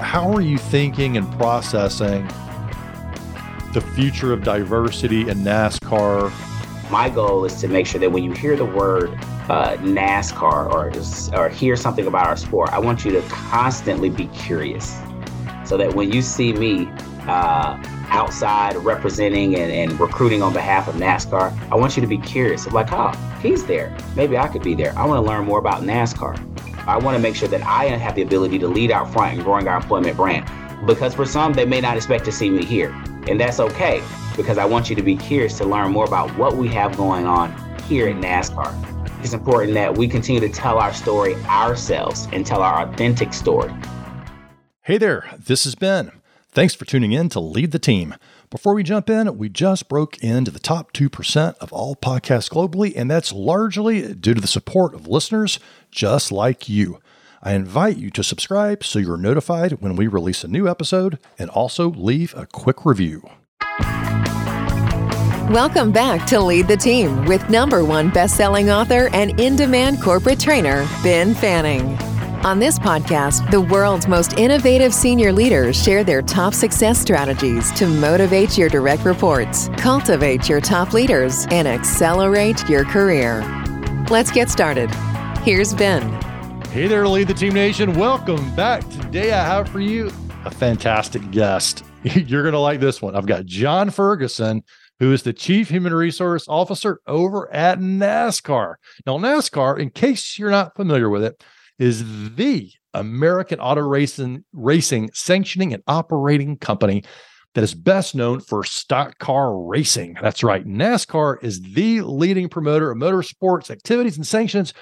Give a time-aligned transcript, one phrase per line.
[0.00, 2.26] how are you thinking and processing
[3.72, 6.32] the future of diversity in NASCAR?
[6.90, 9.12] My goal is to make sure that when you hear the word
[9.48, 14.26] uh, NASCAR or or hear something about our sport, I want you to constantly be
[14.28, 14.98] curious,
[15.64, 16.88] so that when you see me
[17.28, 22.18] uh, outside representing and, and, recruiting on behalf of NASCAR, I want you to be
[22.18, 22.66] curious.
[22.72, 23.96] Like, oh, he's there.
[24.16, 24.96] Maybe I could be there.
[24.98, 26.49] I want to learn more about NASCAR.
[26.86, 29.44] I want to make sure that I have the ability to lead out front in
[29.44, 30.50] growing our employment brand.
[30.86, 32.90] Because for some, they may not expect to see me here.
[33.28, 34.02] And that's okay
[34.36, 37.26] because I want you to be curious to learn more about what we have going
[37.26, 38.74] on here at NASCAR.
[39.22, 43.72] It's important that we continue to tell our story ourselves and tell our authentic story.
[44.82, 46.10] Hey there, this is Ben.
[46.52, 48.14] Thanks for tuning in to Lead the Team.
[48.50, 52.92] Before we jump in, we just broke into the top 2% of all podcasts globally,
[52.96, 55.60] and that's largely due to the support of listeners
[55.92, 56.98] just like you.
[57.44, 61.48] I invite you to subscribe so you're notified when we release a new episode and
[61.50, 63.22] also leave a quick review.
[65.48, 70.88] Welcome back to Lead the Team with number one best-selling author and in-demand corporate trainer,
[71.04, 71.96] Ben Fanning.
[72.42, 77.86] On this podcast, the world's most innovative senior leaders share their top success strategies to
[77.86, 83.42] motivate your direct reports, cultivate your top leaders, and accelerate your career.
[84.08, 84.90] Let's get started.
[85.42, 86.10] Here's Ben.
[86.68, 87.92] Hey there, Lead the Team Nation.
[87.92, 88.88] Welcome back.
[88.88, 90.10] Today, I have for you
[90.46, 91.84] a fantastic guest.
[92.04, 93.16] You're going to like this one.
[93.16, 94.62] I've got John Ferguson,
[94.98, 98.76] who is the Chief Human Resource Officer over at NASCAR.
[99.04, 101.44] Now, NASCAR, in case you're not familiar with it,
[101.80, 107.02] is the American auto racing, racing sanctioning and operating company
[107.54, 110.16] that is best known for stock car racing.
[110.22, 110.64] That's right.
[110.64, 114.72] NASCAR is the leading promoter of motorsports activities and sanctions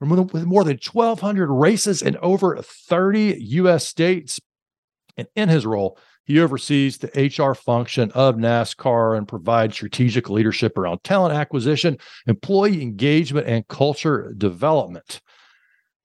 [0.00, 3.86] with more than 1,200 races in over 30 U.S.
[3.86, 4.40] states.
[5.16, 10.76] And in his role, he oversees the HR function of NASCAR and provides strategic leadership
[10.76, 15.20] around talent acquisition, employee engagement, and culture development.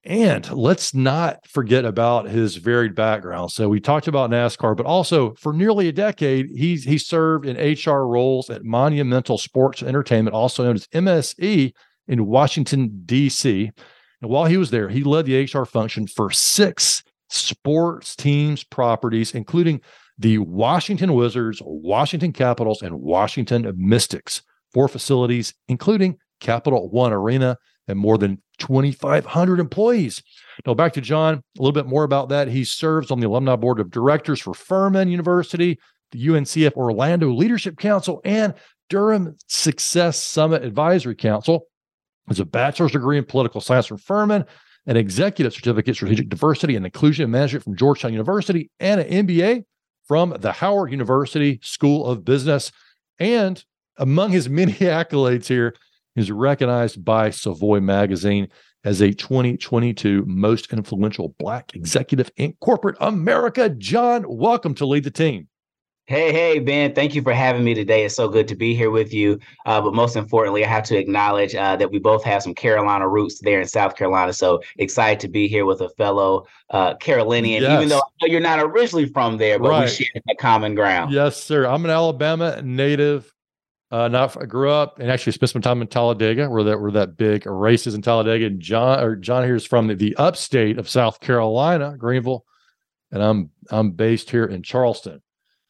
[0.04, 3.52] And let's not forget about his varied background.
[3.52, 7.56] So we talked about NASCAR, but also for nearly a decade, he's he served in
[7.56, 11.72] HR roles at Monumental Sports Entertainment, also known as MSE,
[12.08, 13.70] in Washington, D.C.
[14.20, 19.34] And while he was there, he led the HR function for six sports teams properties,
[19.34, 19.80] including
[20.18, 24.42] the Washington Wizards, Washington Capitals, and Washington Mystics.
[24.72, 27.56] Four facilities, including Capital One Arena
[27.88, 30.22] and more than 2,500 employees.
[30.66, 32.48] Now, back to John, a little bit more about that.
[32.48, 35.78] He serves on the alumni board of directors for Furman University,
[36.12, 38.54] the UNCF Orlando Leadership Council, and
[38.88, 41.66] Durham Success Summit Advisory Council.
[42.26, 44.44] He has a bachelor's degree in political science from Furman,
[44.86, 49.64] an executive certificate strategic diversity and inclusion management from Georgetown University, and an MBA
[50.06, 52.70] from the Howard University School of Business.
[53.18, 53.64] And
[53.96, 55.74] among his many accolades here,
[56.16, 58.48] is recognized by Savoy Magazine
[58.84, 63.68] as a 2022 most influential Black executive in corporate America.
[63.68, 65.48] John, welcome to Lead the Team.
[66.06, 68.04] Hey, hey, Ben, thank you for having me today.
[68.04, 69.38] It's so good to be here with you.
[69.66, 73.08] Uh, but most importantly, I have to acknowledge uh, that we both have some Carolina
[73.08, 74.32] roots there in South Carolina.
[74.32, 77.76] So excited to be here with a fellow uh, Carolinian, yes.
[77.76, 79.84] even though you're not originally from there, but right.
[79.84, 81.12] we share that common ground.
[81.12, 81.66] Yes, sir.
[81.66, 83.31] I'm an Alabama native.
[83.92, 86.92] Uh, not I grew up and actually spent some time in Talladega, where that were
[86.92, 88.46] that big races in Talladega.
[88.46, 92.46] And John or John here is from the, the upstate of South Carolina, Greenville,
[93.10, 95.20] and I'm I'm based here in Charleston.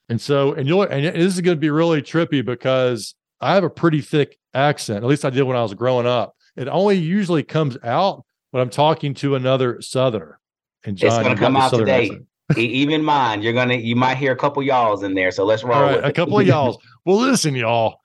[0.08, 3.64] And so, and you'll and this is going to be really trippy because I have
[3.64, 4.98] a pretty thick accent.
[5.02, 6.36] At least I did when I was growing up.
[6.54, 10.38] It only usually comes out when I'm talking to another Southerner.
[10.84, 12.04] And John, it's going to come out today.
[12.04, 12.26] Accent.
[12.56, 15.32] Even mine, you're gonna you might hear a couple y'alls in there.
[15.32, 15.74] So let's roll.
[15.74, 16.78] All right, a couple of y'alls.
[17.04, 18.01] Well, listen, y'all.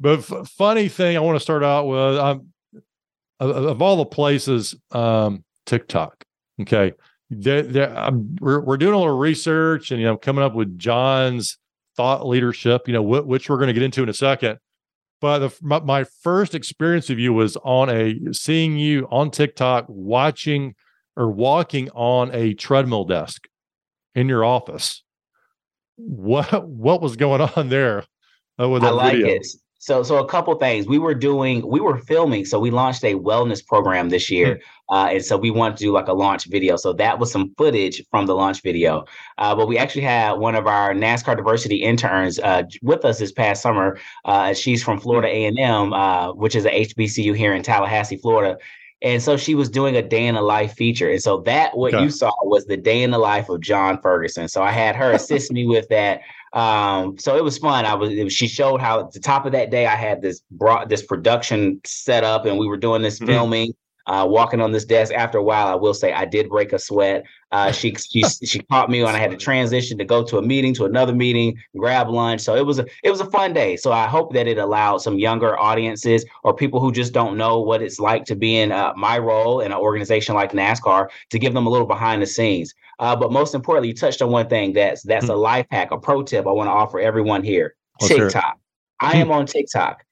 [0.00, 2.46] But f- funny thing, I want to start out with um,
[3.38, 6.24] of, of all the places, um, TikTok.
[6.62, 6.92] Okay,
[7.30, 11.58] they, they, we're we're doing a little research and you know coming up with John's
[11.96, 12.88] thought leadership.
[12.88, 14.58] You know wh- which we're going to get into in a second.
[15.20, 19.84] But the, my, my first experience of you was on a seeing you on TikTok
[19.88, 20.74] watching
[21.16, 23.46] or walking on a treadmill desk
[24.14, 25.02] in your office.
[25.96, 28.04] What what was going on there?
[28.58, 29.34] Uh, with that I like video?
[29.36, 29.46] it.
[29.82, 30.86] So, so a couple things.
[30.86, 32.44] We were doing, we were filming.
[32.44, 34.94] So we launched a wellness program this year, mm-hmm.
[34.94, 36.76] uh, and so we wanted to do like a launch video.
[36.76, 39.06] So that was some footage from the launch video.
[39.38, 43.32] Uh, but we actually had one of our NASCAR diversity interns uh, with us this
[43.32, 43.98] past summer.
[44.26, 48.18] Uh, she's from Florida A and M, uh, which is a HBCU here in Tallahassee,
[48.18, 48.58] Florida.
[49.02, 51.10] And so she was doing a day in the life feature.
[51.10, 52.04] And so that what okay.
[52.04, 54.46] you saw was the day in the life of John Ferguson.
[54.46, 56.20] So I had her assist me with that.
[56.52, 57.84] Um, so it was fun.
[57.84, 60.42] I was, was, she showed how at the top of that day I had this
[60.50, 63.26] brought this production set up and we were doing this mm-hmm.
[63.26, 63.74] filming
[64.10, 65.12] uh, walking on this desk.
[65.12, 67.24] After a while, I will say I did break a sweat.
[67.52, 70.42] Uh, she she she caught me when I had to transition to go to a
[70.42, 72.40] meeting to another meeting, grab lunch.
[72.40, 73.76] So it was a it was a fun day.
[73.76, 77.60] So I hope that it allowed some younger audiences or people who just don't know
[77.60, 81.38] what it's like to be in uh, my role in an organization like NASCAR to
[81.38, 82.74] give them a little behind the scenes.
[83.00, 85.34] Uh, but most importantly, you touched on one thing that's that's mm-hmm.
[85.34, 87.74] a life hack, a pro tip I want to offer everyone here.
[88.00, 88.58] TikTok.
[89.00, 90.04] I am on TikTok.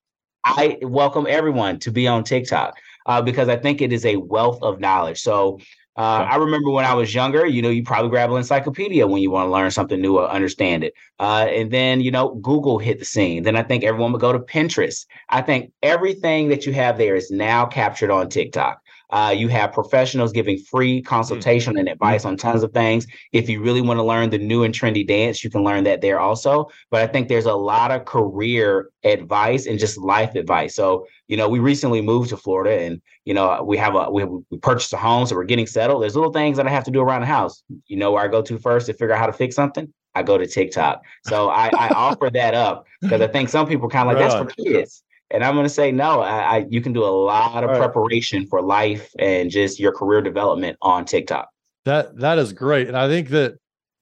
[0.45, 2.77] I welcome everyone to be on TikTok
[3.07, 5.21] uh, because I think it is a wealth of knowledge.
[5.21, 5.59] So
[5.99, 9.21] uh, I remember when I was younger, you know, you probably grab an encyclopedia when
[9.21, 10.95] you want to learn something new or understand it.
[11.19, 13.43] Uh, and then, you know, Google hit the scene.
[13.43, 15.05] Then I think everyone would go to Pinterest.
[15.29, 18.81] I think everything that you have there is now captured on TikTok.
[19.11, 21.81] Uh, you have professionals giving free consultation mm-hmm.
[21.81, 23.07] and advice on tons of things.
[23.33, 26.01] If you really want to learn the new and trendy dance, you can learn that
[26.01, 26.69] there also.
[26.91, 30.75] But I think there's a lot of career advice and just life advice.
[30.75, 34.23] So, you know, we recently moved to Florida and, you know, we have a, we,
[34.23, 35.27] have, we purchased a home.
[35.27, 36.03] So we're getting settled.
[36.03, 37.63] There's little things that I have to do around the house.
[37.87, 39.93] You know, where I go to first to figure out how to fix something?
[40.15, 41.03] I go to TikTok.
[41.27, 44.35] So I, I offer that up because I think some people kind of like, that's
[44.35, 45.03] for kids.
[45.31, 46.21] And I'm going to say no.
[46.21, 50.23] I, I, you can do a lot of preparation for life and just your career
[50.23, 51.49] development on TikTok.
[51.85, 53.55] That that is great, and I think that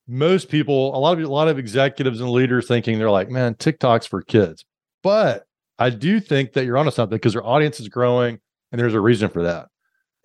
[0.09, 3.55] most people, a lot of a lot of executives and leaders, thinking they're like, man,
[3.55, 4.65] TikTok's for kids.
[5.03, 5.45] But
[5.79, 8.39] I do think that you're onto something because your audience is growing,
[8.73, 9.69] and there's a reason for that.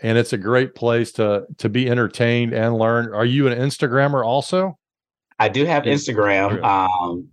[0.02, 3.14] And it's a great place to to be entertained and learn.
[3.14, 4.78] Are you an Instagrammer also?
[5.38, 6.64] I do have Instagram.
[6.64, 7.28] Um,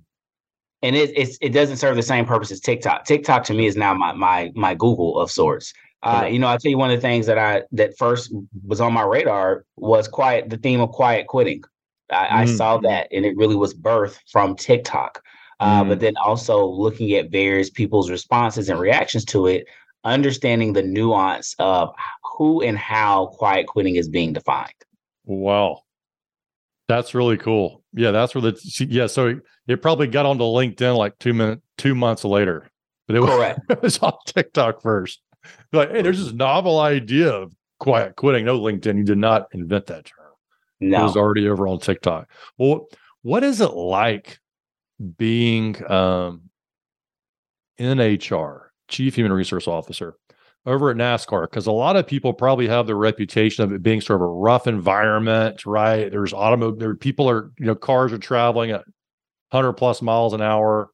[0.83, 3.05] and it it's, it doesn't serve the same purpose as TikTok.
[3.05, 5.73] TikTok to me is now my my my Google of sorts.
[6.03, 8.33] Uh, you know, I'll tell you one of the things that I that first
[8.65, 11.65] was on my radar was quiet the theme of quiet quitting.
[12.11, 12.31] I, mm.
[12.31, 15.23] I saw that and it really was birthed from TikTok.
[15.61, 15.89] Uh, mm.
[15.89, 19.67] But then also looking at various people's responses and reactions to it,
[20.05, 21.93] understanding the nuance of
[22.23, 24.73] who and how quiet quitting is being defined.
[25.25, 25.83] Wow.
[26.89, 27.83] That's really cool.
[27.93, 29.07] Yeah, that's where the yeah.
[29.07, 32.71] So it probably got onto LinkedIn like two minutes, two months later,
[33.07, 35.21] but it was, it was on TikTok first.
[35.73, 38.47] Like, hey, there's this novel idea of quiet quitting.
[38.47, 40.27] No, LinkedIn, you did not invent that term.
[40.81, 42.29] No, it was already over on TikTok.
[42.57, 42.87] Well,
[43.23, 44.39] what is it like
[45.17, 46.43] being um,
[47.77, 50.17] in HR, Chief Human Resource Officer?
[50.69, 54.01] Over at NASCAR because a lot of people probably have the reputation of it being
[54.01, 56.11] sort of a rough environment, right?
[56.11, 58.85] There's automobile, there people are, you know, cars are traveling at
[59.51, 60.91] 100 plus miles an hour.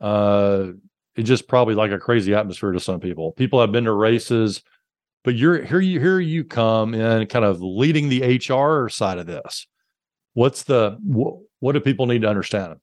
[0.00, 0.68] Uh,
[1.16, 3.32] it's just probably like a crazy atmosphere to some people.
[3.32, 4.62] People have been to races,
[5.24, 5.80] but you're here.
[5.80, 9.66] You here you come in, kind of leading the HR side of this.
[10.34, 12.76] What's the wh- what do people need to understand?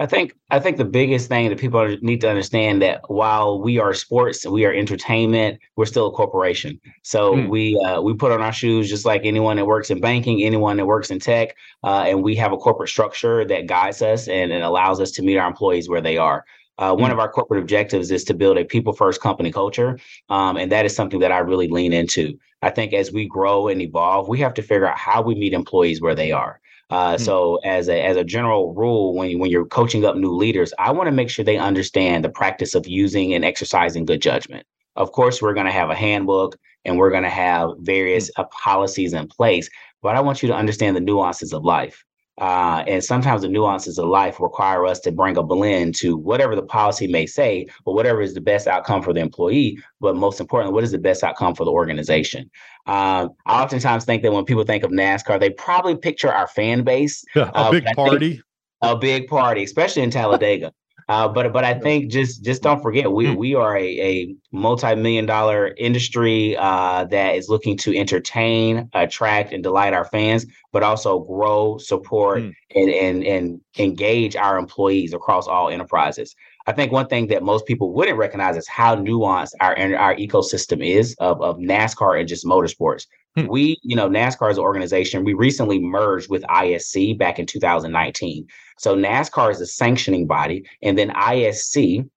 [0.00, 3.78] I think I think the biggest thing that people need to understand that while we
[3.78, 6.80] are sports we are entertainment, we're still a corporation.
[7.02, 7.48] So mm.
[7.48, 10.78] we uh, we put on our shoes just like anyone that works in banking, anyone
[10.78, 11.54] that works in tech,
[11.84, 15.22] uh, and we have a corporate structure that guides us and it allows us to
[15.22, 16.44] meet our employees where they are.
[16.76, 17.20] Uh, one of hmm.
[17.20, 19.96] our corporate objectives is to build a people first company culture.
[20.28, 22.36] Um, and that is something that I really lean into.
[22.62, 25.52] I think as we grow and evolve, we have to figure out how we meet
[25.52, 26.60] employees where they are.
[26.90, 27.22] Uh, mm-hmm.
[27.22, 30.72] So as a as a general rule, when you, when you're coaching up new leaders,
[30.78, 34.66] I want to make sure they understand the practice of using and exercising good judgment.
[34.96, 38.42] Of course, we're going to have a handbook and we're going to have various mm-hmm.
[38.42, 39.68] uh, policies in place,
[40.02, 42.04] but I want you to understand the nuances of life.
[42.38, 46.56] Uh, and sometimes the nuances of life require us to bring a blend to whatever
[46.56, 49.78] the policy may say, but whatever is the best outcome for the employee.
[50.00, 52.50] But most importantly, what is the best outcome for the organization?
[52.86, 56.82] Um, I oftentimes think that when people think of NASCAR, they probably picture our fan
[56.82, 57.24] base.
[57.36, 58.42] a uh, big party.
[58.82, 60.72] A big party, especially in Talladega.
[61.08, 63.36] Uh, but but I think just just don't forget we mm.
[63.36, 69.62] we are a, a multi-million dollar industry uh, that is looking to entertain, attract, and
[69.62, 72.54] delight our fans, but also grow, support, mm.
[72.74, 76.34] and and and engage our employees across all enterprises.
[76.66, 80.82] I think one thing that most people wouldn't recognize is how nuanced our our ecosystem
[80.84, 83.06] is of, of NASCAR and just motorsports.
[83.36, 83.46] Hmm.
[83.48, 88.46] We, you know, NASCAR as an organization, we recently merged with ISC back in 2019.
[88.78, 92.08] So NASCAR is a sanctioning body, and then ISC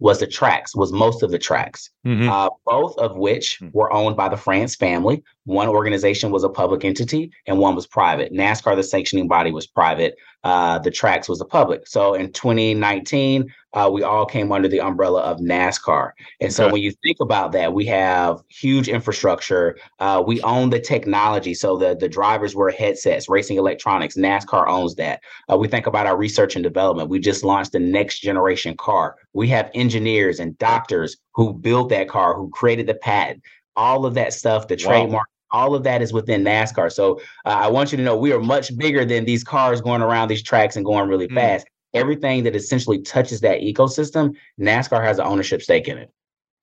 [0.00, 2.28] was the tracks, was most of the tracks, mm-hmm.
[2.28, 3.68] uh, both of which hmm.
[3.72, 5.22] were owned by the France family.
[5.44, 8.32] One organization was a public entity and one was private.
[8.32, 10.16] NASCAR, the sanctioning body, was private.
[10.44, 11.86] Uh, the tracks was the public.
[11.86, 16.10] So in 2019, uh, we all came under the umbrella of NASCAR.
[16.40, 16.72] And so okay.
[16.72, 19.78] when you think about that, we have huge infrastructure.
[20.00, 21.54] Uh, we own the technology.
[21.54, 24.16] So the, the drivers wear headsets, racing electronics.
[24.16, 25.20] NASCAR owns that.
[25.50, 27.10] Uh, we think about our research and development.
[27.10, 29.16] We just launched the next generation car.
[29.34, 33.42] We have engineers and doctors who built that car, who created the patent,
[33.76, 34.90] all of that stuff, the wow.
[34.90, 36.92] trademark all of that is within NASCAR.
[36.92, 40.02] So uh, I want you to know we are much bigger than these cars going
[40.02, 41.34] around these tracks and going really mm.
[41.34, 41.66] fast.
[41.92, 46.10] Everything that essentially touches that ecosystem, NASCAR has an ownership stake in it.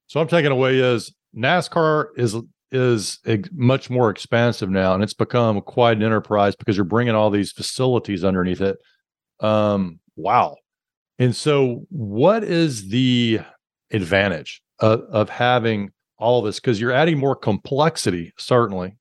[0.08, 2.36] So I'm taking away is NASCAR is
[2.72, 3.20] is
[3.54, 7.52] much more expansive now, and it's become quite an enterprise because you're bringing all these
[7.52, 8.78] facilities underneath it.
[9.40, 10.56] Um, wow.
[11.20, 13.40] And so, what is the
[13.92, 18.98] advantage of, of having all of this because you're adding more complexity certainly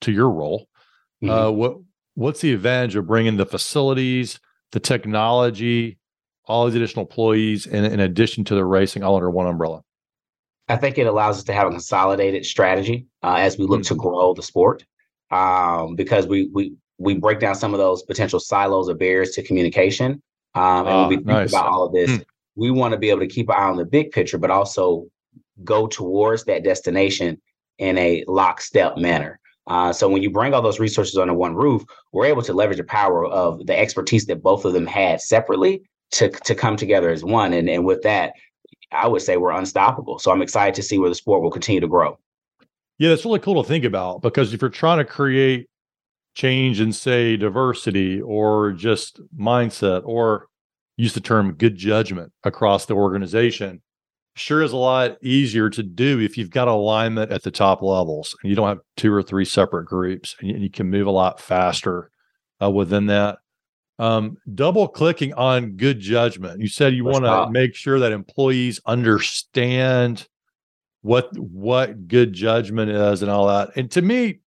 [0.00, 0.66] to your role
[1.22, 1.30] mm-hmm.
[1.30, 1.76] uh, what
[2.14, 4.40] what's the advantage of bringing the facilities
[4.72, 5.98] the technology
[6.46, 9.82] all these additional employees in, in addition to the racing all under one umbrella
[10.68, 13.94] i think it allows us to have a consolidated strategy uh, as we look mm-hmm.
[13.94, 14.84] to grow the sport
[15.30, 19.42] um, because we we we break down some of those potential silos or barriers to
[19.42, 20.20] communication
[20.54, 21.50] um, and when we ah, think nice.
[21.50, 22.24] about all of this mm.
[22.56, 25.06] we want to be able to keep an eye on the big picture but also
[25.64, 27.40] go towards that destination
[27.78, 29.40] in a lockstep manner.
[29.66, 32.78] Uh, so when you bring all those resources under one roof, we're able to leverage
[32.78, 37.10] the power of the expertise that both of them had separately to to come together
[37.10, 37.52] as one.
[37.52, 38.32] And and with that,
[38.92, 40.18] I would say we're unstoppable.
[40.18, 42.18] So I'm excited to see where the sport will continue to grow.
[42.98, 45.68] Yeah, that's really cool to think about because if you're trying to create
[46.34, 50.46] change in say diversity or just mindset or
[50.96, 53.80] use the term good judgment across the organization,
[54.40, 58.36] sure is a lot easier to do if you've got alignment at the top levels
[58.42, 61.12] and you don't have two or three separate groups and you, you can move a
[61.12, 62.10] lot faster
[62.62, 63.38] uh, within that.
[63.98, 66.60] Um, double clicking on good judgment.
[66.60, 70.26] You said you want to make sure that employees understand
[71.02, 73.76] what what good judgment is and all that.
[73.76, 74.40] And to me,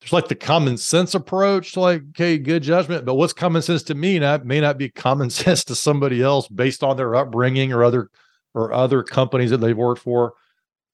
[0.00, 3.04] there's like the common sense approach, like, okay, good judgment.
[3.04, 6.48] But what's common sense to me not, may not be common sense to somebody else
[6.48, 8.08] based on their upbringing or other
[8.54, 10.34] or other companies that they've worked for.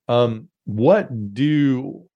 [0.08, 2.08] Um, what do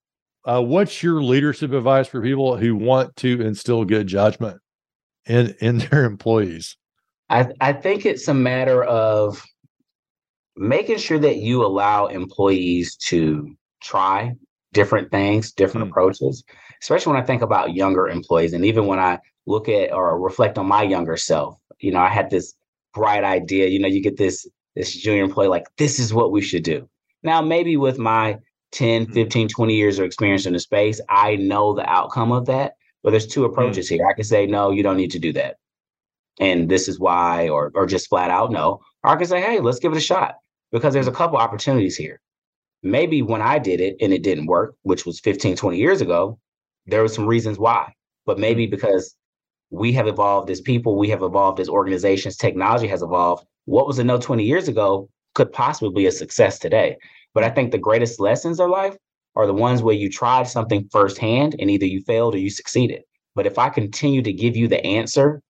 [0.44, 4.60] uh, what's your leadership advice for people who want to instill good judgment
[5.26, 6.76] in in their employees?
[7.28, 9.44] I I think it's a matter of
[10.56, 14.32] making sure that you allow employees to try
[14.72, 15.90] different things, different mm.
[15.90, 16.44] approaches,
[16.82, 18.52] especially when I think about younger employees.
[18.52, 22.08] And even when I look at or reflect on my younger self, you know, I
[22.08, 22.54] had this
[22.94, 23.68] bright idea.
[23.68, 24.46] You know, you get this
[24.76, 26.88] this junior employee like this is what we should do
[27.22, 28.38] now maybe with my
[28.72, 29.12] 10 mm-hmm.
[29.12, 33.10] 15 20 years of experience in the space i know the outcome of that but
[33.10, 33.96] there's two approaches mm-hmm.
[33.96, 35.56] here i can say no you don't need to do that
[36.38, 39.60] and this is why or or just flat out no or i can say hey
[39.60, 40.36] let's give it a shot
[40.72, 42.20] because there's a couple opportunities here
[42.82, 46.38] maybe when i did it and it didn't work which was 15 20 years ago
[46.86, 47.92] there were some reasons why
[48.26, 48.70] but maybe mm-hmm.
[48.70, 49.16] because
[49.70, 53.98] we have evolved as people we have evolved as organizations technology has evolved what was
[53.98, 56.96] a no 20 years ago could possibly be a success today.
[57.34, 58.96] But I think the greatest lessons of life
[59.36, 63.02] are the ones where you tried something firsthand and either you failed or you succeeded.
[63.34, 65.40] But if I continue to give you the answer,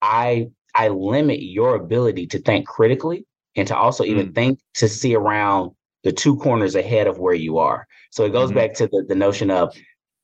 [0.00, 3.26] I I limit your ability to think critically
[3.56, 4.34] and to also even mm.
[4.34, 7.86] think to see around the two corners ahead of where you are.
[8.10, 8.58] So it goes mm-hmm.
[8.58, 9.74] back to the, the notion of,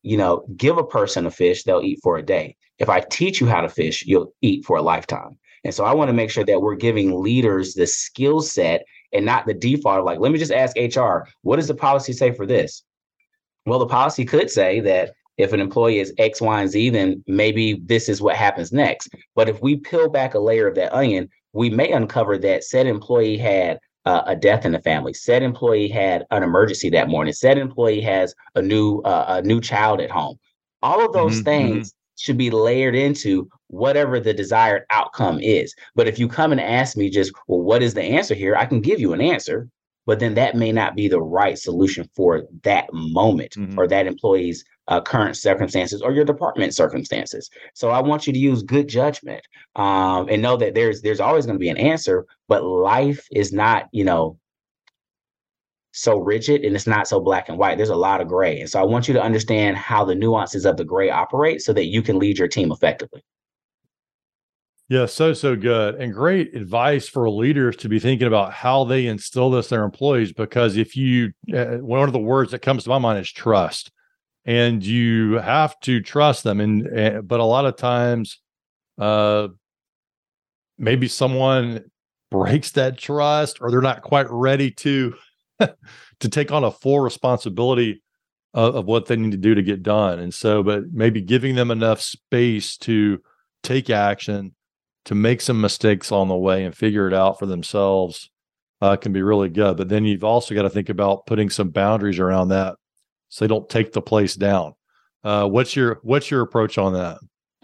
[0.03, 2.55] you know, give a person a fish, they'll eat for a day.
[2.81, 5.37] If I teach you how to fish, you'll eat for a lifetime.
[5.63, 8.83] And so I want to make sure that we're giving leaders the skill set
[9.13, 12.13] and not the default of like, let me just ask HR, what does the policy
[12.13, 12.83] say for this?
[13.65, 17.23] Well, the policy could say that if an employee is X, Y, and Z, then
[17.27, 19.09] maybe this is what happens next.
[19.35, 22.87] But if we peel back a layer of that onion, we may uncover that said
[22.87, 25.13] employee had uh, a death in the family.
[25.13, 27.33] Said employee had an emergency that morning.
[27.33, 30.39] Said employee has a new uh, a new child at home.
[30.81, 32.00] All of those mm-hmm, things mm-hmm.
[32.21, 35.73] Should be layered into whatever the desired outcome is.
[35.95, 38.55] But if you come and ask me just, well, what is the answer here?
[38.55, 39.67] I can give you an answer,
[40.05, 43.79] but then that may not be the right solution for that moment mm-hmm.
[43.79, 47.49] or that employee's uh, current circumstances or your department circumstances.
[47.73, 49.41] So I want you to use good judgment
[49.75, 53.53] um, and know that there's there's always going to be an answer, but life is
[53.53, 54.37] not, you know,
[55.91, 57.77] so rigid and it's not so black and white.
[57.77, 58.59] There's a lot of gray.
[58.59, 61.73] And so I want you to understand how the nuances of the gray operate so
[61.73, 63.23] that you can lead your team effectively.
[64.87, 69.07] Yeah, so so good and great advice for leaders to be thinking about how they
[69.07, 70.33] instill this in their employees.
[70.33, 73.89] Because if you, uh, one of the words that comes to my mind is trust,
[74.43, 76.59] and you have to trust them.
[76.59, 78.41] And uh, but a lot of times,
[78.99, 79.47] uh,
[80.77, 81.85] maybe someone
[82.29, 85.13] breaks that trust or they're not quite ready to
[86.19, 88.01] to take on a full responsibility
[88.53, 90.19] of, of, what they need to do to get done.
[90.19, 93.21] And so but maybe giving them enough space to
[93.63, 94.55] take action
[95.05, 98.29] to make some mistakes on the way and figure it out for themselves
[98.81, 99.77] uh, can be really good.
[99.77, 102.75] But then you've also got to think about putting some boundaries around that
[103.29, 104.73] so they don't take the place down.
[105.23, 107.19] Uh, what's your what's your approach on that?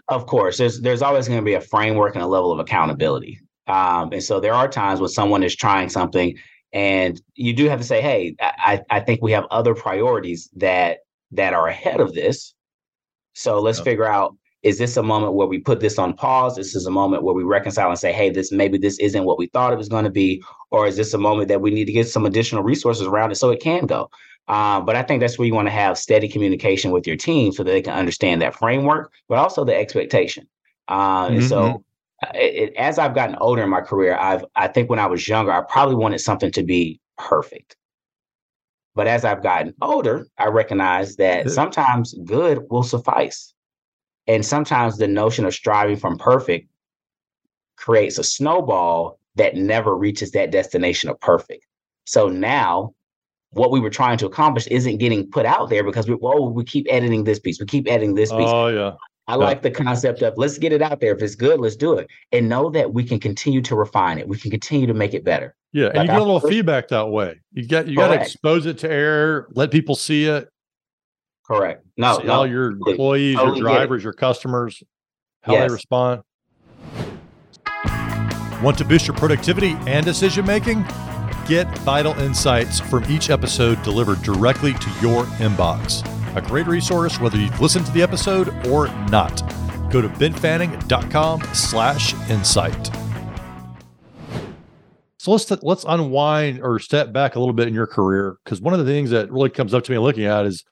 [0.09, 3.39] Of course, there's there's always going to be a framework and a level of accountability.
[3.67, 6.37] Um, and so there are times when someone is trying something,
[6.73, 10.99] and you do have to say, "Hey, I, I think we have other priorities that
[11.31, 12.53] that are ahead of this.
[13.33, 16.55] So let's figure out: is this a moment where we put this on pause?
[16.55, 19.37] This is a moment where we reconcile and say, "Hey, this maybe this isn't what
[19.37, 21.85] we thought it was going to be," or is this a moment that we need
[21.85, 24.09] to get some additional resources around it so it can go?
[24.47, 27.51] Um, but I think that's where you want to have steady communication with your team
[27.51, 30.47] so that they can understand that framework, but also the expectation.
[30.87, 31.35] Uh, mm-hmm.
[31.35, 31.77] And so, mm-hmm.
[32.33, 35.51] It, as I've gotten older in my career, I've I think when I was younger,
[35.51, 37.75] I probably wanted something to be perfect.
[38.95, 43.53] But as I've gotten older, I recognize that sometimes good will suffice,
[44.25, 46.69] and sometimes the notion of striving from perfect
[47.75, 51.63] creates a snowball that never reaches that destination of perfect.
[52.05, 52.95] So now
[53.51, 56.63] what we were trying to accomplish isn't getting put out there because we whoa, we
[56.63, 58.49] keep editing this piece, we keep editing this piece.
[58.49, 58.93] Oh yeah.
[59.27, 61.13] I like the concept of let's get it out there.
[61.13, 62.09] If it's good, let's do it.
[62.31, 64.27] And know that we can continue to refine it.
[64.27, 65.53] We can continue to make it better.
[65.73, 65.87] Yeah.
[65.87, 67.39] And like you get a little feedback that way.
[67.51, 70.49] You get you got to expose it to air, let people see it.
[71.45, 71.85] Correct.
[71.97, 74.81] No, no, all your employees, totally your drivers, your customers,
[75.41, 75.69] how yes.
[75.69, 76.21] they respond.
[78.63, 80.83] Want to boost your productivity and decision making?
[81.47, 86.03] Get vital insights from each episode delivered directly to your inbox.
[86.37, 89.41] A great resource whether you've listened to the episode or not.
[89.91, 92.91] Go to benfanning.com slash insight.
[95.17, 98.75] So let's let's unwind or step back a little bit in your career because one
[98.75, 100.63] of the things that really comes up to me looking at is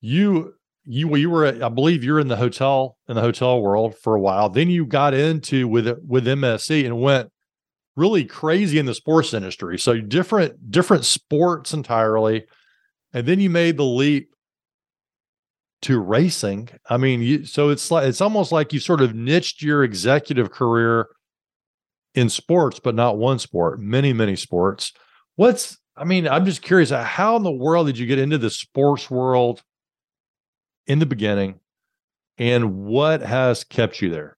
[0.00, 0.54] you
[0.84, 4.20] you you were I believe you're in the hotel in the hotel world for a
[4.20, 4.48] while.
[4.48, 7.30] Then you got into with with MSE and went
[7.94, 9.78] really crazy in the sports industry.
[9.78, 12.46] So different different sports entirely,
[13.12, 14.30] and then you made the leap
[15.82, 16.68] to racing.
[16.88, 20.50] I mean, you, so it's like it's almost like you sort of niched your executive
[20.50, 21.08] career
[22.14, 24.92] in sports, but not one sport, many many sports.
[25.36, 28.50] What's I mean, I'm just curious, how in the world did you get into the
[28.50, 29.62] sports world
[30.86, 31.60] in the beginning,
[32.38, 34.36] and what has kept you there?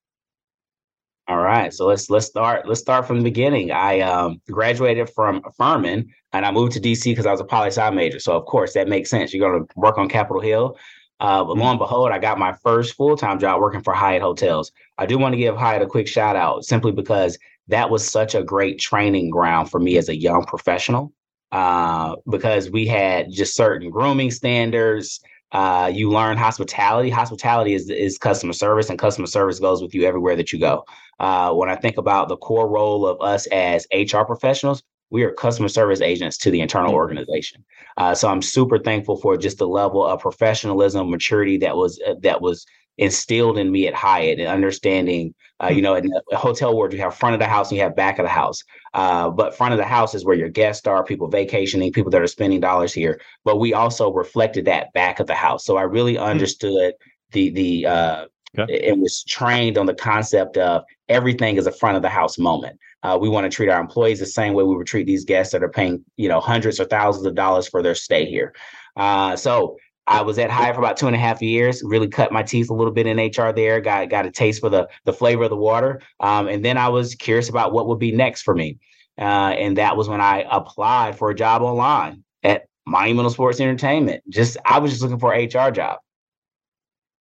[1.28, 3.70] All right, so let's let's start let's start from the beginning.
[3.70, 7.68] I um, graduated from Furman and I moved to DC because I was a poli
[7.68, 8.18] sci major.
[8.18, 9.32] So of course that makes sense.
[9.32, 10.76] You're going to work on Capitol Hill.
[11.20, 14.22] Uh, but lo and behold, I got my first full time job working for Hyatt
[14.22, 14.72] Hotels.
[14.98, 18.34] I do want to give Hyatt a quick shout out simply because that was such
[18.34, 21.12] a great training ground for me as a young professional.
[21.52, 25.20] Uh, because we had just certain grooming standards,
[25.52, 27.10] uh, you learn hospitality.
[27.10, 30.84] Hospitality is is customer service, and customer service goes with you everywhere that you go.
[31.18, 35.32] Uh, when I think about the core role of us as HR professionals, we are
[35.32, 36.96] customer service agents to the internal mm-hmm.
[36.96, 37.64] organization.
[37.96, 42.14] Uh, so I'm super thankful for just the level of professionalism, maturity that was uh,
[42.22, 42.66] that was
[42.98, 46.98] instilled in me at Hyatt and understanding, uh, you know, in the hotel world, you
[47.00, 48.62] have front of the house and you have back of the house.
[48.92, 52.20] Uh, but front of the house is where your guests are, people vacationing, people that
[52.20, 53.18] are spending dollars here.
[53.42, 55.64] But we also reflected that back of the house.
[55.64, 56.22] So I really hmm.
[56.22, 56.92] understood
[57.32, 58.26] the the uh,
[58.58, 58.90] okay.
[58.90, 62.78] and was trained on the concept of everything is a front of the house moment.
[63.02, 65.52] Uh, we want to treat our employees the same way we would treat these guests
[65.52, 68.54] that are paying, you know, hundreds or thousands of dollars for their stay here.
[68.96, 69.76] Uh, so
[70.10, 71.82] I was at Hyatt for about two and a half years.
[71.84, 73.80] Really cut my teeth a little bit in HR there.
[73.80, 76.02] Got got a taste for the the flavor of the water.
[76.18, 78.78] Um, and then I was curious about what would be next for me.
[79.16, 84.22] Uh, and that was when I applied for a job online at Monumental Sports Entertainment.
[84.28, 85.98] Just I was just looking for an HR job.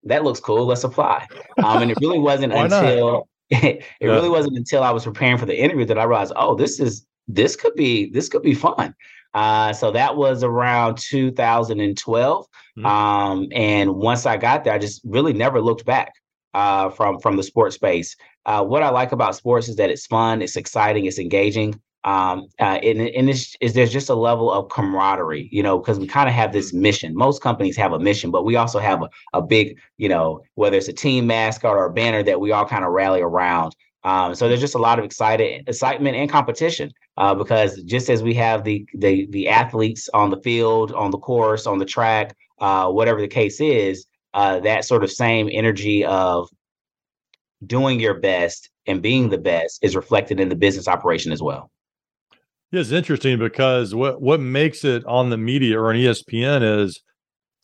[0.04, 0.66] That looks cool.
[0.66, 1.28] Let's apply.
[1.64, 3.29] Um, and it really wasn't until
[3.64, 4.08] it, yeah.
[4.08, 7.06] really wasn't until I was preparing for the interview that I realized, oh, this is
[7.28, 8.96] this could be this could be fun.
[9.34, 12.46] Uh, so that was around 2012.
[12.46, 12.86] Mm-hmm.
[12.86, 16.14] Um, and once I got there, I just really never looked back
[16.54, 18.16] uh, from from the sports space.
[18.46, 21.80] Uh, what I like about sports is that it's fun, it's exciting, it's engaging.
[22.06, 26.00] Um, uh, and, and it's, is there's just a level of camaraderie, you know, because
[26.00, 26.82] we kind of have this mm-hmm.
[26.82, 27.16] mission.
[27.16, 30.78] Most companies have a mission, but we also have a, a big, you know, whether
[30.78, 33.76] it's a team mascot or a banner that we all kind of rally around.
[34.04, 38.24] Um, so there's just a lot of excited excitement and competition uh, because just as
[38.24, 42.34] we have the, the the athletes on the field, on the course, on the track,
[42.60, 46.48] uh, whatever the case is, uh, that sort of same energy of
[47.66, 51.70] doing your best and being the best is reflected in the business operation as well.
[52.72, 57.02] Yeah, it's interesting because what what makes it on the media or on ESPN is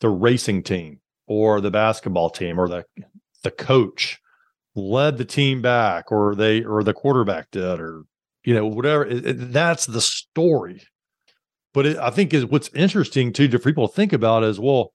[0.00, 2.84] the racing team or the basketball team or the
[3.44, 4.18] the coach
[4.74, 8.02] led the team back or they or the quarterback did or
[8.44, 10.82] you know whatever it, it, that's the story.
[11.72, 14.92] But it, i think is what's interesting too to people think about is well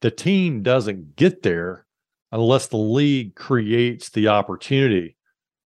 [0.00, 1.86] the team doesn't get there
[2.32, 5.16] unless the league creates the opportunity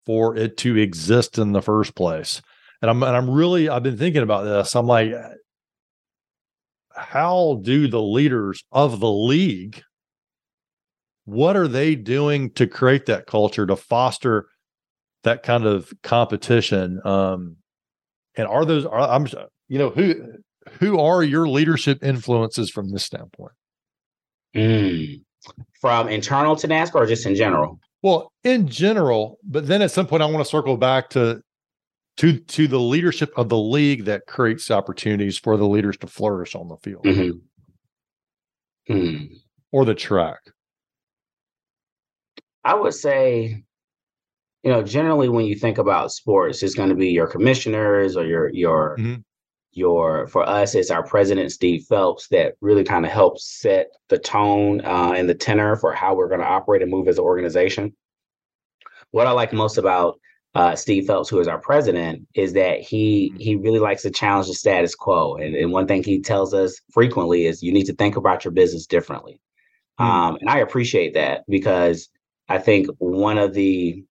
[0.05, 2.41] for it to exist in the first place
[2.85, 4.75] and i'm and i'm really i've been thinking about this.
[4.75, 5.11] I'm like
[6.95, 9.81] how do the leaders of the league
[11.25, 14.45] what are they doing to create that culture to foster
[15.23, 17.01] that kind of competition?
[17.03, 17.57] Um
[18.35, 19.25] and are those are, i'm
[19.67, 20.33] you know who
[20.79, 23.53] who are your leadership influences from this standpoint?
[24.55, 25.21] Mm.
[25.81, 27.79] from internal to nascar or just in general?
[28.03, 31.41] Well in general but then at some point i want to circle back to
[32.17, 36.55] to to the leadership of the league that creates opportunities for the leaders to flourish
[36.55, 38.93] on the field mm-hmm.
[38.93, 39.29] mm.
[39.71, 40.39] or the track
[42.65, 43.63] I would say,
[44.63, 48.25] you know, generally when you think about sports, it's going to be your commissioners or
[48.25, 49.21] your your mm-hmm.
[49.71, 50.27] your.
[50.27, 54.81] For us, it's our president Steve Phelps that really kind of helps set the tone
[54.83, 57.95] uh, and the tenor for how we're going to operate and move as an organization.
[59.11, 60.19] What I like most about
[60.55, 63.39] uh, Steve Phelps, who is our president, is that he mm-hmm.
[63.39, 65.35] he really likes to challenge the status quo.
[65.35, 68.53] And, and one thing he tells us frequently is you need to think about your
[68.53, 69.41] business differently.
[69.99, 70.11] Mm-hmm.
[70.11, 72.09] Um, and I appreciate that because
[72.47, 74.03] I think one of the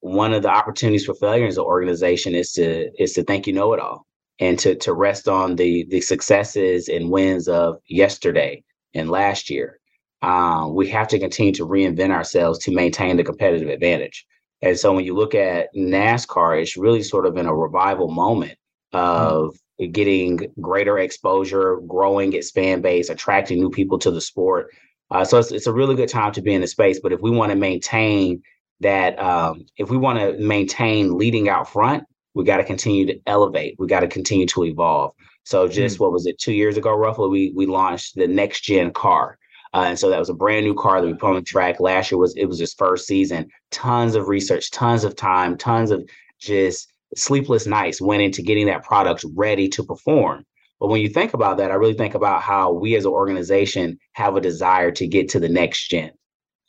[0.00, 3.52] one of the opportunities for failure as an organization is to is to think you
[3.52, 4.06] know it all
[4.40, 9.78] and to to rest on the the successes and wins of yesterday and last year.
[10.22, 14.24] Um, we have to continue to reinvent ourselves to maintain the competitive advantage.
[14.62, 18.56] And so when you look at NASCAR, it's really sort of in a revival moment
[18.94, 18.96] mm-hmm.
[18.98, 19.92] of mm.
[19.92, 24.70] getting greater exposure, growing its fan base, attracting new people to the sport,
[25.12, 26.98] uh, so it's, it's a really good time to be in the space.
[27.00, 28.42] But if we want to maintain
[28.80, 33.20] that, um, if we want to maintain leading out front, we got to continue to
[33.26, 33.76] elevate.
[33.78, 35.12] We got to continue to evolve.
[35.44, 36.04] So just mm-hmm.
[36.04, 36.38] what was it?
[36.38, 39.38] Two years ago, roughly, we we launched the next gen car.
[39.74, 41.80] Uh, and so that was a brand new car that we put on the track.
[41.80, 43.48] Last year was it was his first season.
[43.70, 46.06] Tons of research, tons of time, tons of
[46.38, 50.44] just sleepless nights went into getting that product ready to perform.
[50.80, 53.98] But when you think about that, I really think about how we as an organization
[54.14, 56.10] have a desire to get to the next gen,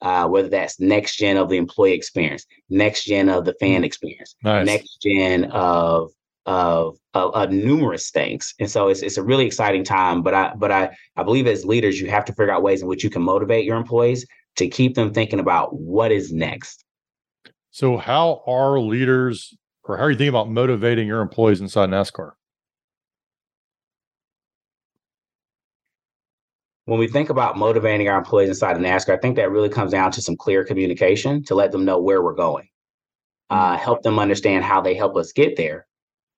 [0.01, 3.85] uh, whether that's next gen of the employee experience, next gen of the fan mm.
[3.85, 4.65] experience, nice.
[4.65, 6.11] next gen of,
[6.45, 8.53] of of, of numerous things.
[8.59, 10.21] And so it's it's a really exciting time.
[10.21, 12.87] But I but I I believe as leaders, you have to figure out ways in
[12.87, 14.25] which you can motivate your employees
[14.57, 16.85] to keep them thinking about what is next.
[17.71, 22.33] So how are leaders or how are you thinking about motivating your employees inside NASCAR?
[26.85, 29.91] when we think about motivating our employees inside of NASCAR, I think that really comes
[29.91, 32.67] down to some clear communication to let them know where we're going,
[33.49, 33.83] uh, mm-hmm.
[33.83, 35.87] help them understand how they help us get there.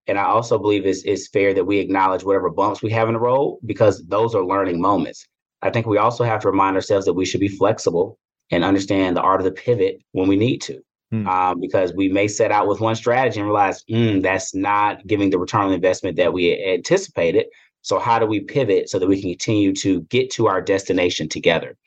[0.07, 3.15] And I also believe it's, it's fair that we acknowledge whatever bumps we have in
[3.15, 5.27] the road because those are learning moments.
[5.61, 8.19] I think we also have to remind ourselves that we should be flexible
[8.51, 10.79] and understand the art of the pivot when we need to.
[11.13, 11.27] Mm.
[11.27, 15.29] Um, because we may set out with one strategy and realize mm, that's not giving
[15.29, 17.45] the return on investment that we anticipated.
[17.83, 21.29] So how do we pivot so that we can continue to get to our destination
[21.29, 21.77] together?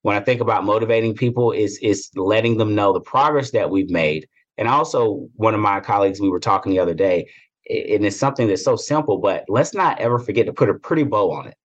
[0.00, 3.90] When I think about motivating people, is is letting them know the progress that we've
[3.90, 4.26] made.
[4.56, 7.28] And also, one of my colleagues, we were talking the other day,
[7.72, 11.04] and it's something that's so simple, but let's not ever forget to put a pretty
[11.04, 11.56] bow on it.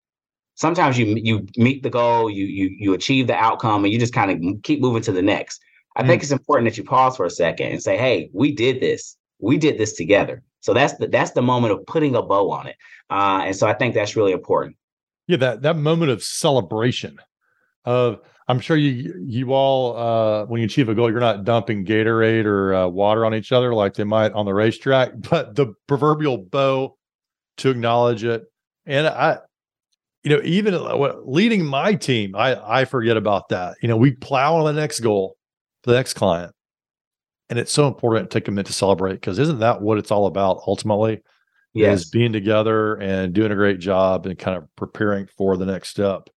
[0.55, 4.13] Sometimes you you meet the goal, you you you achieve the outcome, and you just
[4.13, 5.61] kind of keep moving to the next.
[5.95, 6.07] I mm.
[6.07, 9.17] think it's important that you pause for a second and say, "Hey, we did this.
[9.39, 12.67] We did this together." So that's the that's the moment of putting a bow on
[12.67, 12.75] it.
[13.09, 14.75] Uh, and so I think that's really important.
[15.27, 17.19] Yeah, that that moment of celebration
[17.85, 21.85] of I'm sure you you all uh, when you achieve a goal, you're not dumping
[21.85, 25.73] Gatorade or uh, water on each other like they might on the racetrack, but the
[25.87, 26.97] proverbial bow
[27.57, 28.43] to acknowledge it.
[28.85, 29.39] And I,
[30.23, 33.75] you know, even uh, leading my team, I I forget about that.
[33.81, 35.35] You know, we plow on the next goal,
[35.83, 36.53] the next client,
[37.49, 40.11] and it's so important to take a minute to celebrate because isn't that what it's
[40.11, 41.21] all about ultimately?
[41.77, 42.01] yes.
[42.01, 45.89] is being together and doing a great job and kind of preparing for the next
[45.89, 46.29] step.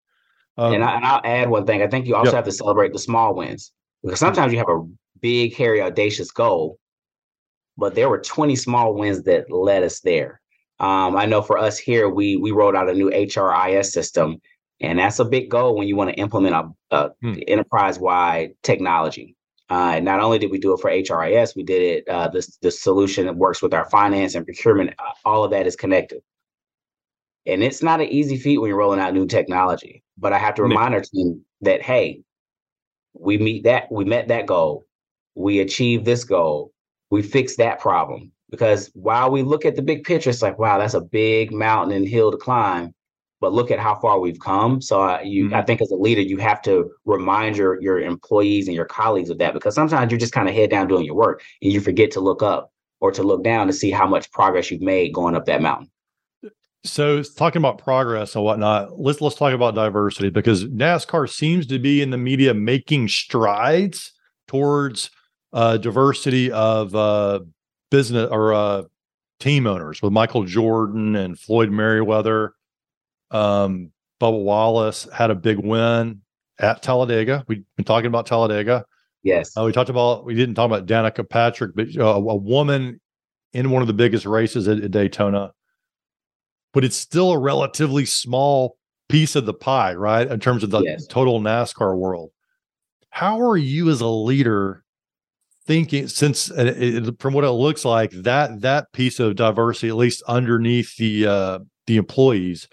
[0.60, 1.82] Um, and, I, will add one thing.
[1.82, 2.34] I think you also yep.
[2.34, 4.86] have to celebrate the small wins because sometimes you have a
[5.20, 6.78] big, hairy, audacious goal,
[7.78, 10.40] but there were 20 small wins that led us there.
[10.78, 14.40] Um, I know for us here, we we rolled out a new HRIS system,
[14.80, 17.34] and that's a big goal when you want to implement a, a hmm.
[17.48, 19.36] enterprise-wide technology.
[19.70, 22.08] Uh, and not only did we do it for HRIS, we did it.
[22.08, 24.90] Uh, this the solution that works with our finance and procurement.
[24.98, 26.20] Uh, all of that is connected,
[27.46, 30.02] and it's not an easy feat when you're rolling out new technology.
[30.18, 32.22] But I have to remind our team that hey,
[33.14, 34.86] we meet that we met that goal,
[35.34, 36.72] we achieved this goal,
[37.10, 38.32] we fixed that problem.
[38.50, 41.96] Because while we look at the big picture, it's like wow, that's a big mountain
[41.96, 42.94] and hill to climb
[43.40, 44.80] but look at how far we've come.
[44.80, 45.54] So uh, you, mm-hmm.
[45.54, 49.30] I think as a leader, you have to remind your your employees and your colleagues
[49.30, 51.80] of that because sometimes you're just kind of head down doing your work and you
[51.80, 55.14] forget to look up or to look down to see how much progress you've made
[55.14, 55.90] going up that mountain.
[56.84, 61.78] So talking about progress and whatnot, let's let's talk about diversity because NASCAR seems to
[61.78, 64.12] be in the media making strides
[64.48, 65.10] towards
[65.52, 67.40] uh, diversity of uh,
[67.90, 68.82] business or uh,
[69.40, 72.50] team owners with Michael Jordan and Floyd Mayweather
[73.30, 76.20] um, Bubba Wallace had a big win
[76.58, 77.44] at Talladega.
[77.48, 78.84] We've been talking about Talladega.
[79.22, 79.56] Yes.
[79.56, 83.00] Uh, we talked about, we didn't talk about Danica Patrick, but uh, a woman
[83.52, 85.52] in one of the biggest races at, at, Daytona.
[86.72, 88.76] But it's still a relatively small
[89.08, 90.26] piece of the pie, right?
[90.26, 91.06] In terms of the yes.
[91.06, 92.30] total NASCAR world.
[93.10, 94.84] How are you as a leader
[95.66, 99.96] thinking since uh, it, from what it looks like that that piece of diversity at
[99.96, 102.66] least underneath the uh the employees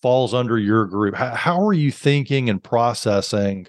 [0.00, 1.14] falls under your group.
[1.14, 3.66] How, how are you thinking and processing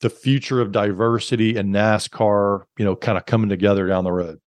[0.00, 4.38] the future of diversity and NASCAR, you know, kind of coming together down the road?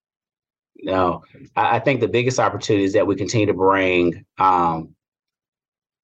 [0.89, 1.23] No,
[1.55, 4.95] I think the biggest opportunity is that we continue to bring um,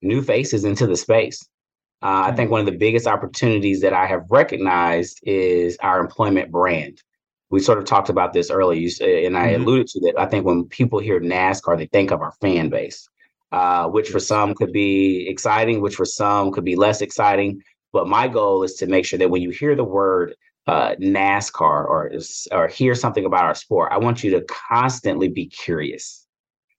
[0.02, 1.42] new faces into the space.
[2.02, 6.52] Uh, I think one of the biggest opportunities that I have recognized is our employment
[6.52, 7.02] brand.
[7.50, 9.64] We sort of talked about this earlier, and I mm-hmm.
[9.64, 10.20] alluded to that.
[10.20, 13.08] I think when people hear NASCAR, they think of our fan base
[13.56, 17.62] uh, which for some could be exciting, which for some could be less exciting.
[17.94, 20.36] But my goal is to make sure that when you hear the word
[20.68, 22.12] uh, NASCAR or
[22.52, 26.26] or hear something about our sport, I want you to constantly be curious,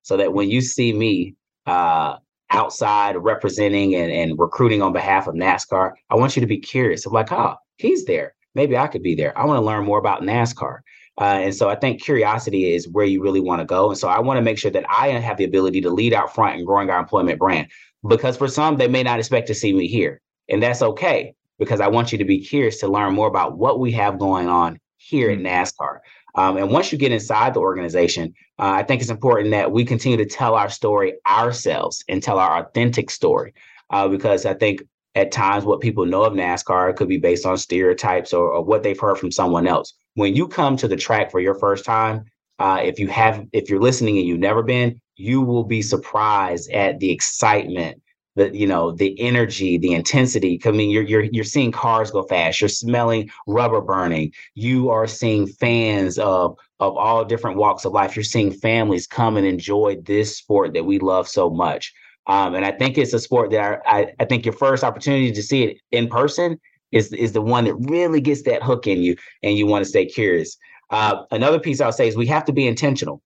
[0.02, 1.34] so that when you see me
[1.66, 2.16] uh,
[2.50, 7.06] outside representing and, and recruiting on behalf of NASCAR, I want you to be curious.
[7.06, 8.34] I'm like, oh, he's there.
[8.54, 9.36] Maybe I could be there.
[9.38, 10.78] I want to learn more about NASCAR.
[11.18, 13.88] Uh, and so I think curiosity is where you really want to go.
[13.88, 16.34] And so I want to make sure that I have the ability to lead out
[16.34, 17.68] front in growing our employment brand.
[18.06, 20.20] Because for some, they may not expect to see me here.
[20.48, 23.80] And that's okay because I want you to be curious to learn more about what
[23.80, 25.46] we have going on here at mm-hmm.
[25.46, 25.98] NASCAR.
[26.34, 29.84] Um, and once you get inside the organization, uh, I think it's important that we
[29.84, 33.54] continue to tell our story ourselves and tell our authentic story.
[33.90, 34.82] Uh, because I think
[35.14, 38.82] at times what people know of NASCAR could be based on stereotypes or, or what
[38.82, 42.24] they've heard from someone else when you come to the track for your first time,
[42.58, 46.70] uh, if you have, if you're listening and you've never been, you will be surprised
[46.70, 48.02] at the excitement,
[48.36, 50.60] the you know, the energy, the intensity.
[50.64, 52.60] I mean, you're you're you're seeing cars go fast.
[52.60, 54.32] You're smelling rubber burning.
[54.54, 58.14] You are seeing fans of of all different walks of life.
[58.14, 61.92] You're seeing families come and enjoy this sport that we love so much.
[62.28, 65.32] Um, and I think it's a sport that I, I, I think your first opportunity
[65.32, 66.60] to see it in person
[66.92, 69.88] is is the one that really gets that hook in you and you want to
[69.88, 70.56] stay curious.
[70.90, 73.22] Uh, another piece I'll say is we have to be intentional.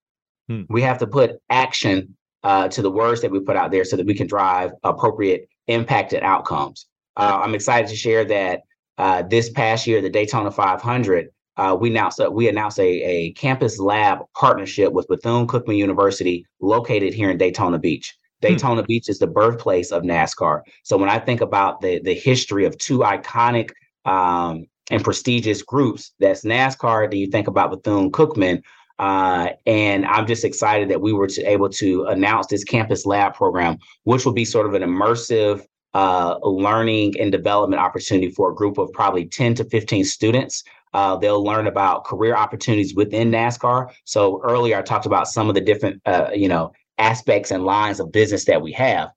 [0.49, 0.63] Hmm.
[0.69, 3.97] We have to put action uh, to the words that we put out there so
[3.97, 6.87] that we can drive appropriate impact and outcomes.
[7.17, 8.63] Uh, I'm excited to share that
[8.99, 13.79] uh, this past year, the Daytona 500, uh, we announced we announced a, a campus
[13.79, 18.17] lab partnership with Bethune Cookman University, located here in Daytona Beach.
[18.41, 18.49] Hmm.
[18.49, 20.63] Daytona Beach is the birthplace of NASCAR.
[20.85, 23.71] So when I think about the the history of two iconic
[24.05, 27.11] um, and prestigious groups, that's NASCAR.
[27.11, 28.63] Then you think about Bethune Cookman,
[29.01, 33.33] uh, and I'm just excited that we were to, able to announce this campus lab
[33.33, 38.55] program, which will be sort of an immersive uh, learning and development opportunity for a
[38.55, 40.63] group of probably 10 to 15 students.
[40.93, 43.91] Uh, they'll learn about career opportunities within NASCAR.
[44.05, 48.01] So earlier I talked about some of the different, uh, you know, aspects and lines
[48.01, 49.11] of business that we have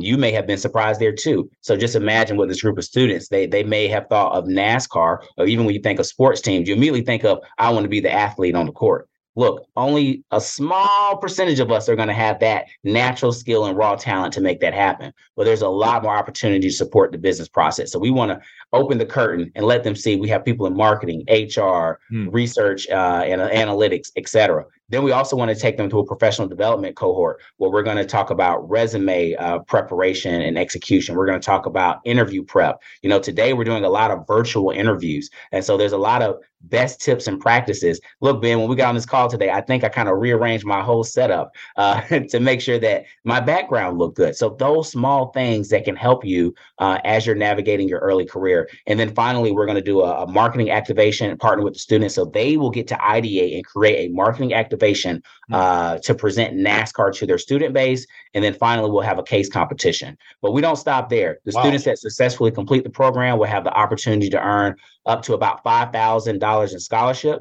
[0.00, 1.50] you may have been surprised there too.
[1.60, 5.24] So just imagine what this group of students they they may have thought of NASCAR,
[5.36, 7.88] or even when you think of sports teams, you immediately think of I want to
[7.88, 9.07] be the athlete on the court.
[9.38, 13.76] Look, only a small percentage of us are going to have that natural skill and
[13.76, 15.12] raw talent to make that happen.
[15.36, 17.92] But there's a lot more opportunity to support the business process.
[17.92, 18.40] So we want to
[18.72, 22.30] open the curtain and let them see we have people in marketing, HR, hmm.
[22.30, 25.98] research, uh, and uh, analytics, et cetera then we also want to take them to
[25.98, 31.14] a professional development cohort where we're going to talk about resume uh, preparation and execution.
[31.14, 32.80] We're going to talk about interview prep.
[33.02, 35.30] You know, today we're doing a lot of virtual interviews.
[35.52, 38.00] And so there's a lot of best tips and practices.
[38.20, 40.64] Look, Ben, when we got on this call today, I think I kind of rearranged
[40.64, 44.34] my whole setup uh, to make sure that my background looked good.
[44.34, 48.68] So those small things that can help you uh, as you're navigating your early career.
[48.86, 51.80] And then finally, we're going to do a, a marketing activation and partner with the
[51.80, 55.54] students so they will get to ideate and create a marketing activation hmm.
[55.54, 58.06] uh, to present NASCAR to their student base.
[58.34, 60.16] And then finally, we'll have a case competition.
[60.42, 61.38] But we don't stop there.
[61.44, 61.62] The wow.
[61.62, 65.64] students that successfully complete the program will have the opportunity to earn up to about
[65.64, 67.40] $5,000 in scholarship.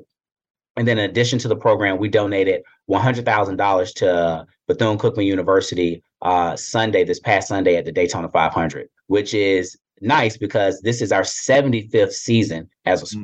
[0.75, 6.55] And then in addition to the program, we donated $100,000 to Bethune Cookman University uh,
[6.55, 11.21] Sunday, this past Sunday at the Daytona 500, which is nice because this is our
[11.21, 13.21] 75th season as a mm.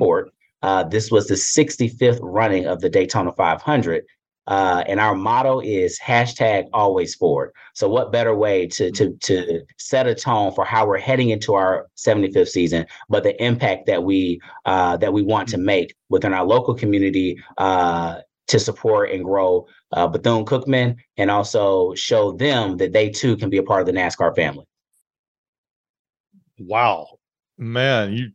[0.64, 4.02] Uh, this was the 65th running of the Daytona 500.
[4.46, 7.52] Uh, and our motto is hashtag always forward.
[7.74, 11.52] So what better way to to to set a tone for how we're heading into
[11.52, 16.32] our 75th season, but the impact that we uh, that we want to make within
[16.32, 22.78] our local community uh, to support and grow uh, Bethune Cookman, and also show them
[22.78, 24.66] that they too can be a part of the NASCAR family.
[26.58, 27.18] Wow,
[27.58, 28.30] man, you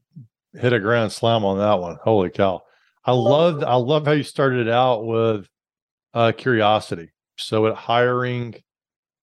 [0.53, 1.97] hit a grand slam on that one.
[2.03, 2.61] Holy cow!
[3.05, 5.47] I love I love how you started out with
[6.13, 7.09] uh, curiosity.
[7.37, 8.55] So at hiring,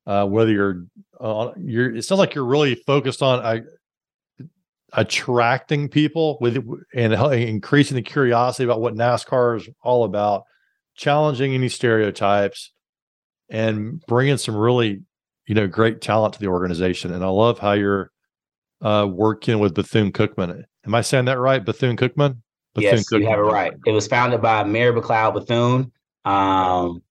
[0.07, 0.85] uh, whether you're
[1.21, 3.61] uh, you're, it sounds like you're really focused on uh,
[4.93, 6.57] attracting people with
[6.95, 10.45] and increasing the curiosity about what NASCAR is all about,
[10.95, 12.73] challenging any stereotypes,
[13.51, 15.03] and bringing some really
[15.47, 17.12] you know great talent to the organization.
[17.12, 18.11] And I love how you're
[18.81, 20.65] uh, working with Bethune Cookman.
[20.87, 21.64] Am I saying that right?
[21.64, 22.38] Bethune Cookman.
[22.77, 23.72] Yes, you have it right.
[23.87, 25.90] It was founded by Mary McLeod Bethune
[26.27, 27.03] um,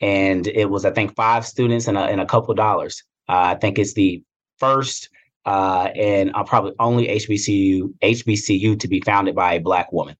[0.00, 3.02] and it was, I think, five students and a, and a couple dollars.
[3.28, 4.22] Uh, I think it's the
[4.58, 5.08] first
[5.46, 10.16] uh, and uh, probably only HBCU HBCU to be founded by a black woman.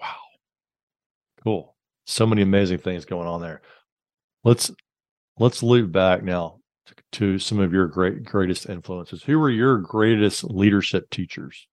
[0.00, 0.14] Wow,
[1.42, 1.76] cool!
[2.06, 3.62] So many amazing things going on there.
[4.44, 4.70] Let's
[5.38, 9.22] let's loop back now to, to some of your great greatest influences.
[9.22, 11.66] Who were your greatest leadership teachers?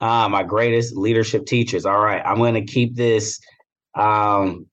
[0.00, 1.84] Ah, my greatest leadership teachers.
[1.84, 3.40] All right, I'm going to keep this
[3.94, 4.66] um,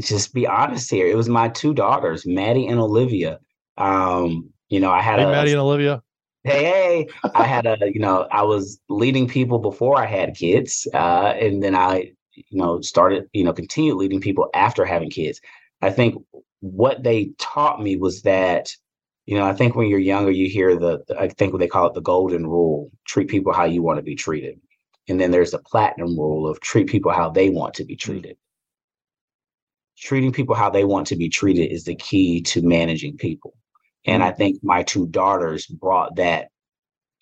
[0.00, 1.06] just be honest here.
[1.06, 3.40] It was my two daughters, Maddie and Olivia.
[3.76, 6.02] Um, you know, I had hey, a Maddie and Olivia.
[6.44, 10.86] Hey, hey, I had a, you know, I was leading people before I had kids.
[10.94, 15.40] Uh, and then I, you know, started, you know, continued leading people after having kids.
[15.82, 16.14] I think
[16.60, 18.70] what they taught me was that,
[19.28, 21.86] you know, I think when you're younger, you hear the, I think what they call
[21.86, 24.58] it the golden rule treat people how you want to be treated.
[25.08, 28.00] And then there's the platinum rule of treat people how they want to be mm.
[28.00, 28.36] treated
[29.98, 33.54] treating people how they want to be treated is the key to managing people.
[34.06, 34.36] And I mm.
[34.36, 36.48] think my two daughters brought that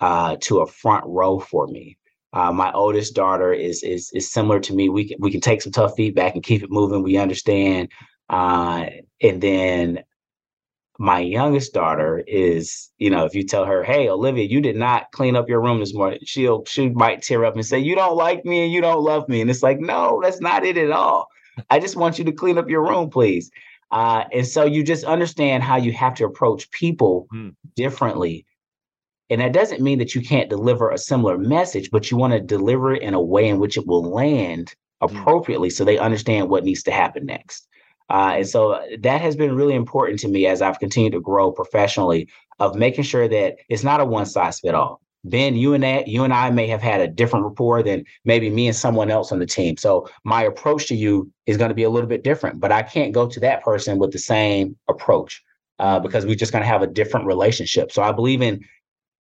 [0.01, 1.97] uh, to a front row for me.
[2.33, 4.90] Uh, my oldest daughter is is is similar to me.
[4.90, 7.03] We can we can take some tough feedback and keep it moving.
[7.03, 7.90] We understand.
[8.29, 8.87] Uh,
[9.23, 10.05] and then
[10.98, 15.11] my youngest daughter is, you know, if you tell her, "Hey, Olivia, you did not
[15.12, 18.16] clean up your room this morning," she'll she might tear up and say, "You don't
[18.16, 20.90] like me and you don't love me," and it's like, no, that's not it at
[20.90, 21.28] all.
[21.70, 23.50] I just want you to clean up your room, please.
[23.90, 27.54] Uh, and so you just understand how you have to approach people mm.
[27.76, 28.44] differently.
[29.30, 32.40] And that doesn't mean that you can't deliver a similar message, but you want to
[32.40, 35.16] deliver it in a way in which it will land hmm.
[35.16, 35.72] appropriately mm.
[35.72, 37.68] so they understand what needs to happen next.
[38.09, 41.51] Uh, and so that has been really important to me as I've continued to grow
[41.51, 45.01] professionally of making sure that it's not a one size fit all.
[45.25, 48.49] Ben, you and that, you and I may have had a different rapport than maybe
[48.49, 49.77] me and someone else on the team.
[49.77, 52.83] So my approach to you is going to be a little bit different, but I
[52.83, 55.42] can't go to that person with the same approach
[55.81, 57.90] uh, because we're just going to have a different relationship.
[57.90, 58.64] So I believe in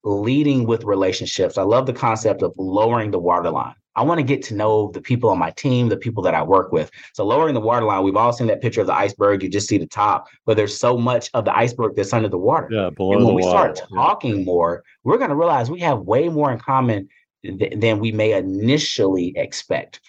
[0.05, 1.57] leading with relationships.
[1.57, 3.75] I love the concept of lowering the waterline.
[3.97, 6.43] I want to get to know the people on my team, the people that I
[6.43, 6.91] work with.
[7.13, 9.43] So lowering the waterline, we've all seen that picture of the iceberg.
[9.43, 12.39] You just see the top, but there's so much of the iceberg that's under the
[12.39, 12.69] water.
[12.71, 13.75] Yeah, below and when we water.
[13.77, 17.09] start talking more, we're going to realize we have way more in common
[17.45, 20.01] th- than we may initially expect.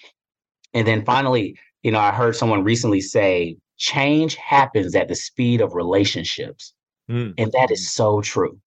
[0.73, 5.61] And then finally, you know, I heard someone recently say, change happens at the speed
[5.61, 6.73] of relationships.
[7.09, 7.33] Mm.
[7.37, 8.59] And that is so true.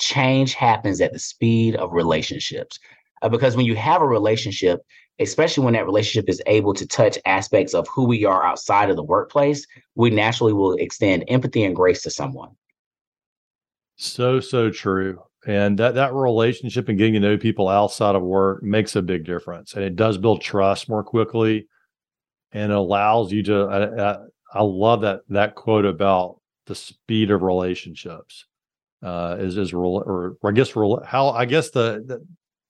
[0.00, 2.78] Change happens at the speed of relationships.
[3.22, 4.80] Uh, because when you have a relationship,
[5.20, 8.96] especially when that relationship is able to touch aspects of who we are outside of
[8.96, 12.50] the workplace, we naturally will extend empathy and grace to someone.
[13.96, 15.22] So, so true.
[15.46, 19.24] And that, that relationship and getting to know people outside of work makes a big
[19.24, 19.74] difference.
[19.74, 21.66] And it does build trust more quickly.
[22.52, 23.62] and allows you to.
[23.64, 24.16] I, I,
[24.54, 28.46] I love that that quote about the speed of relationships.
[29.02, 30.70] Uh, is is or, or I guess
[31.04, 32.24] how I guess the, the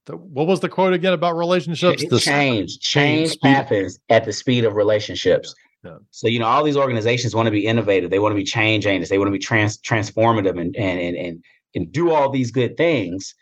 [0.07, 2.05] the, what was the quote again about relationships?
[2.09, 5.55] The change, change happens at the speed of relationships.
[5.85, 5.99] Yeah.
[6.11, 8.11] So you know, all these organizations want to be innovative.
[8.11, 9.11] They want to be change agents.
[9.11, 11.45] They want to be trans transformative and and and and,
[11.75, 13.35] and do all these good things.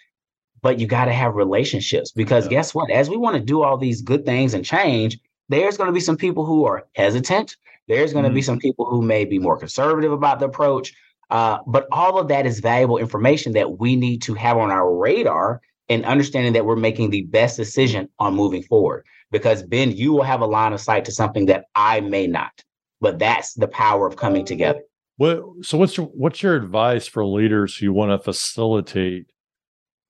[0.63, 2.51] But you got to have relationships because yeah.
[2.51, 2.91] guess what?
[2.91, 6.01] As we want to do all these good things and change, there's going to be
[6.01, 7.57] some people who are hesitant.
[7.89, 8.37] There's going to mm-hmm.
[8.37, 10.95] be some people who may be more conservative about the approach.
[11.31, 14.95] Uh, but all of that is valuable information that we need to have on our
[14.95, 15.61] radar
[15.91, 19.05] and understanding that we're making the best decision on moving forward.
[19.33, 22.53] Because Ben, you will have a line of sight to something that I may not.
[23.01, 24.81] But that's the power of coming together.
[25.17, 29.27] What so what's your what's your advice for leaders who want to facilitate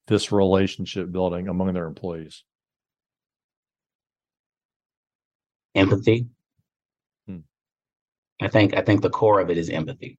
[0.07, 2.45] this relationship building among their employees?
[5.75, 6.27] Empathy.
[7.27, 7.39] Hmm.
[8.41, 10.19] I think I think the core of it is empathy.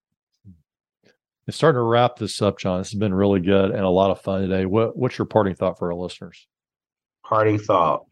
[1.47, 2.79] It's starting to wrap this up, John.
[2.79, 4.65] This has been really good and a lot of fun today.
[4.65, 6.47] What what's your parting thought for our listeners?
[7.25, 8.05] Parting thought.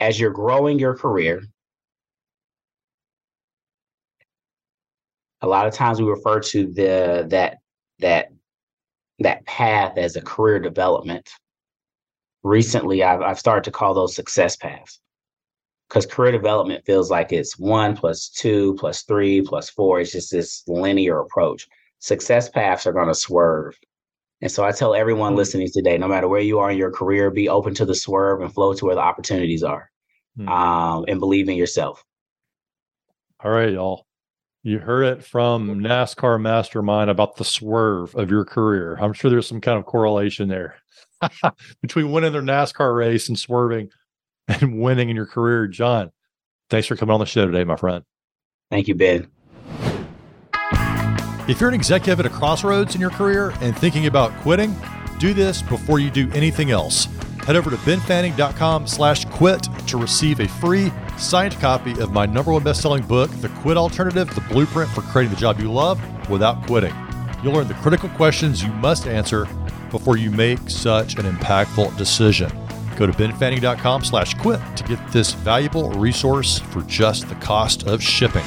[0.00, 1.42] As you're growing your career,
[5.40, 7.58] a lot of times we refer to the that
[8.00, 8.28] that
[9.20, 11.28] that path as a career development.
[12.44, 15.00] Recently, I've, I've started to call those success paths
[15.88, 20.00] because career development feels like it's one plus two plus three plus four.
[20.00, 21.66] It's just this linear approach.
[21.98, 23.74] Success paths are going to swerve.
[24.40, 25.38] And so I tell everyone mm-hmm.
[25.38, 28.40] listening today, no matter where you are in your career, be open to the swerve
[28.40, 29.90] and flow to where the opportunities are
[30.38, 30.48] mm-hmm.
[30.48, 32.04] um, and believe in yourself.
[33.40, 34.04] All right, y'all.
[34.64, 38.96] You heard it from NASCAR mastermind about the swerve of your career.
[39.00, 40.76] I'm sure there's some kind of correlation there
[41.80, 43.88] between winning their NASCAR race and swerving
[44.60, 45.66] and winning in your career.
[45.66, 46.10] John,
[46.70, 48.04] thanks for coming on the show today, my friend.
[48.70, 49.30] Thank you, Ben.
[51.48, 54.76] If you're an executive at a crossroads in your career and thinking about quitting,
[55.18, 57.06] do this before you do anything else.
[57.46, 62.52] Head over to benfanning.com slash quit to receive a free signed copy of my number
[62.52, 66.66] one best-selling book, The Quit Alternative, the blueprint for creating the job you love without
[66.66, 66.94] quitting.
[67.42, 69.46] You'll learn the critical questions you must answer
[69.90, 72.52] before you make such an impactful decision.
[72.98, 78.02] Go to benfanning.com slash quit to get this valuable resource for just the cost of
[78.02, 78.44] shipping.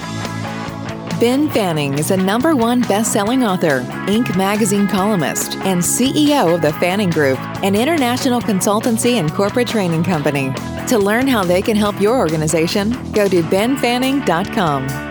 [1.22, 4.36] Ben Fanning is a number one best-selling author, Inc.
[4.36, 10.52] magazine columnist, and CEO of the Fanning Group, an international consultancy and corporate training company.
[10.88, 15.11] To learn how they can help your organization, go to benfanning.com.